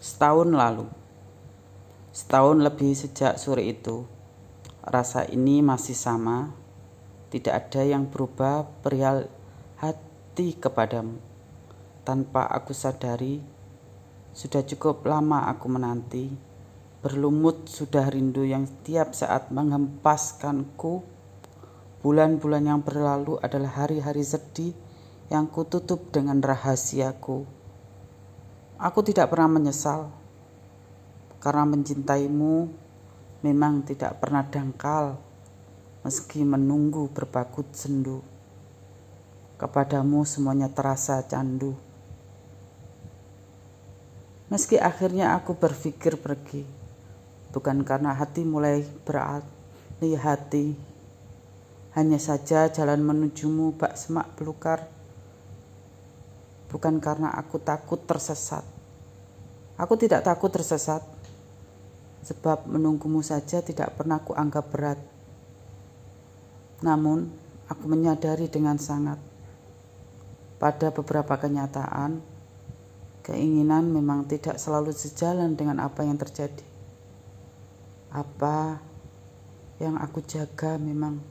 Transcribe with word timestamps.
Setahun 0.00 0.48
lalu, 0.48 0.88
setahun 2.08 2.56
lebih 2.56 2.96
sejak 2.96 3.36
sore 3.36 3.68
itu, 3.68 4.08
rasa 4.80 5.28
ini 5.28 5.60
masih 5.60 5.92
sama. 5.92 6.56
Tidak 7.28 7.52
ada 7.52 7.84
yang 7.84 8.08
berubah 8.08 8.64
perihal 8.80 9.28
hati 9.76 10.56
kepadamu. 10.56 11.20
Tanpa 12.00 12.48
aku 12.48 12.72
sadari, 12.72 13.44
sudah 14.32 14.64
cukup 14.64 15.04
lama 15.04 15.52
aku 15.52 15.68
menanti. 15.68 16.32
Berlumut 17.04 17.68
sudah 17.68 18.08
rindu 18.08 18.48
yang 18.48 18.64
setiap 18.64 19.12
saat 19.12 19.52
menghempaskanku. 19.52 21.04
Bulan-bulan 22.00 22.64
yang 22.64 22.80
berlalu 22.80 23.36
adalah 23.44 23.84
hari-hari 23.84 24.24
sedih 24.24 24.72
yang 25.28 25.44
kututup 25.44 26.08
dengan 26.08 26.40
rahasiaku. 26.40 27.59
Aku 28.80 29.04
tidak 29.04 29.28
pernah 29.28 29.60
menyesal 29.60 30.08
karena 31.36 31.68
mencintaimu 31.68 32.72
memang 33.44 33.84
tidak 33.84 34.16
pernah 34.24 34.40
dangkal 34.40 35.20
meski 36.00 36.40
menunggu 36.40 37.12
berbakut 37.12 37.68
sendu. 37.76 38.24
Kepadamu 39.60 40.24
semuanya 40.24 40.72
terasa 40.72 41.20
candu. 41.28 41.76
Meski 44.48 44.80
akhirnya 44.80 45.36
aku 45.36 45.60
berpikir 45.60 46.16
pergi, 46.16 46.64
bukan 47.52 47.84
karena 47.84 48.16
hati 48.16 48.48
mulai 48.48 48.80
beralih 49.04 50.16
hati. 50.16 50.72
Hanya 52.00 52.16
saja 52.16 52.72
jalan 52.72 53.04
menujumu 53.04 53.76
bak 53.76 53.92
semak 54.00 54.32
belukar 54.40 54.88
bukan 56.70 57.02
karena 57.02 57.34
aku 57.34 57.58
takut 57.58 57.98
tersesat. 58.06 58.62
Aku 59.80 59.96
tidak 59.96 60.20
takut 60.20 60.52
tersesat, 60.52 61.00
sebab 62.20 62.68
menunggumu 62.68 63.24
saja 63.24 63.64
tidak 63.64 63.96
pernah 63.96 64.20
aku 64.20 64.36
anggap 64.36 64.68
berat. 64.68 65.00
Namun, 66.84 67.32
aku 67.64 67.88
menyadari 67.88 68.52
dengan 68.52 68.76
sangat, 68.76 69.16
pada 70.60 70.92
beberapa 70.92 71.40
kenyataan, 71.40 72.20
keinginan 73.24 73.88
memang 73.88 74.28
tidak 74.28 74.60
selalu 74.60 74.92
sejalan 74.92 75.56
dengan 75.56 75.80
apa 75.80 76.04
yang 76.04 76.20
terjadi. 76.20 76.66
Apa 78.12 78.84
yang 79.80 79.96
aku 79.96 80.20
jaga 80.28 80.76
memang 80.76 81.24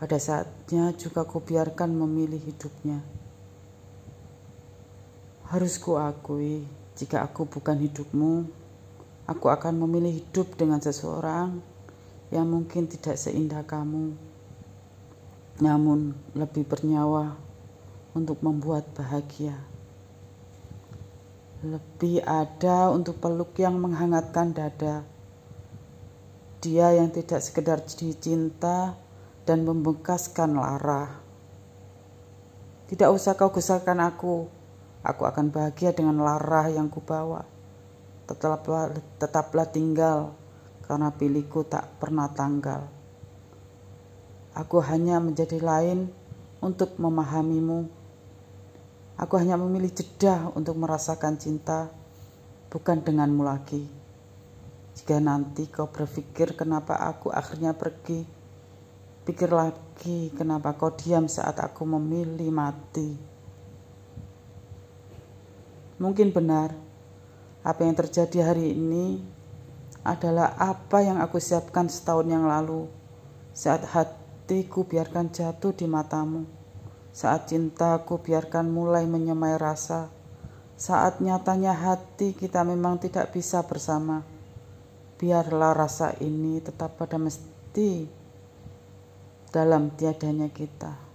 pada 0.00 0.16
saatnya 0.16 0.96
juga 0.96 1.28
kubiarkan 1.28 1.92
memilih 1.92 2.40
hidupnya. 2.40 3.04
Harus 5.52 5.76
kuakui, 5.76 6.79
jika 7.00 7.24
aku 7.24 7.48
bukan 7.48 7.80
hidupmu, 7.80 8.44
aku 9.24 9.48
akan 9.48 9.72
memilih 9.80 10.20
hidup 10.20 10.52
dengan 10.60 10.84
seseorang 10.84 11.64
yang 12.28 12.44
mungkin 12.44 12.92
tidak 12.92 13.16
seindah 13.16 13.64
kamu, 13.64 14.12
namun 15.64 16.12
lebih 16.36 16.68
bernyawa 16.68 17.40
untuk 18.12 18.44
membuat 18.44 18.84
bahagia. 18.92 19.56
Lebih 21.64 22.20
ada 22.20 22.92
untuk 22.92 23.16
peluk 23.16 23.56
yang 23.56 23.80
menghangatkan 23.80 24.52
dada. 24.52 25.00
Dia 26.60 27.00
yang 27.00 27.08
tidak 27.08 27.40
sekedar 27.40 27.80
dicinta 27.80 28.92
dan 29.48 29.64
membekaskan 29.64 30.52
lara. 30.52 31.16
Tidak 32.92 33.08
usah 33.08 33.40
kau 33.40 33.48
gusarkan 33.48 34.04
aku, 34.04 34.59
Aku 35.00 35.24
akan 35.24 35.48
bahagia 35.48 35.96
dengan 35.96 36.20
lara 36.20 36.68
yang 36.68 36.92
kubawa. 36.92 37.48
Tetaplah, 38.28 38.92
tetaplah 39.16 39.64
tinggal, 39.64 40.36
karena 40.84 41.08
pilihku 41.08 41.64
tak 41.64 41.88
pernah 41.96 42.28
tanggal. 42.28 42.84
Aku 44.52 44.82
hanya 44.84 45.16
menjadi 45.22 45.56
lain 45.56 46.12
untuk 46.60 47.00
memahamimu. 47.00 47.88
Aku 49.16 49.40
hanya 49.40 49.56
memilih 49.56 49.88
jeda 49.92 50.52
untuk 50.52 50.76
merasakan 50.76 51.40
cinta, 51.40 51.88
bukan 52.68 53.00
denganmu 53.00 53.40
lagi. 53.40 53.88
Jika 55.00 55.16
nanti 55.16 55.64
kau 55.72 55.88
berpikir 55.88 56.52
kenapa 56.52 57.00
aku 57.00 57.32
akhirnya 57.32 57.72
pergi, 57.72 58.20
pikir 59.24 59.48
lagi 59.48 60.28
kenapa 60.36 60.76
kau 60.76 60.92
diam 60.92 61.24
saat 61.24 61.56
aku 61.56 61.88
memilih 61.88 62.52
mati. 62.52 63.29
Mungkin 66.00 66.32
benar, 66.32 66.72
apa 67.60 67.84
yang 67.84 67.92
terjadi 67.92 68.48
hari 68.48 68.72
ini 68.72 69.20
adalah 70.00 70.56
apa 70.56 71.04
yang 71.04 71.20
aku 71.20 71.36
siapkan 71.36 71.92
setahun 71.92 72.24
yang 72.24 72.48
lalu. 72.48 72.88
Saat 73.52 73.84
hatiku 73.84 74.88
biarkan 74.88 75.28
jatuh 75.28 75.76
di 75.76 75.84
matamu, 75.84 76.48
saat 77.12 77.52
cintaku 77.52 78.16
biarkan 78.16 78.72
mulai 78.72 79.04
menyemai 79.04 79.60
rasa, 79.60 80.08
saat 80.80 81.20
nyatanya 81.20 81.76
hati 81.76 82.32
kita 82.32 82.64
memang 82.64 82.96
tidak 82.96 83.36
bisa 83.36 83.60
bersama. 83.68 84.24
Biarlah 85.20 85.76
rasa 85.76 86.16
ini 86.24 86.64
tetap 86.64 86.96
pada 86.96 87.20
mesti 87.20 88.08
dalam 89.52 89.92
tiadanya 89.92 90.48
kita. 90.48 91.09